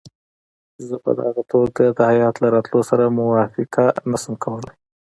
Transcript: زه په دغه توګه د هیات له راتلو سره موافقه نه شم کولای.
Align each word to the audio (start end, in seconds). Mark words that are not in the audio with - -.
زه 0.87 0.95
په 1.03 1.11
دغه 1.19 1.41
توګه 1.51 1.83
د 1.97 1.99
هیات 2.11 2.35
له 2.43 2.47
راتلو 2.55 2.81
سره 2.89 3.15
موافقه 3.19 3.83
نه 4.11 4.17
شم 4.21 4.33
کولای. 4.43 4.75